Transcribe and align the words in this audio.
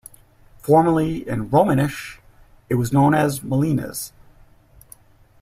Formerly, 0.57 1.27
in 1.29 1.51
Romansh, 1.51 2.17
it 2.69 2.73
was 2.73 2.91
known 2.91 3.13
as 3.13 3.41
"Molinas". 3.41 4.11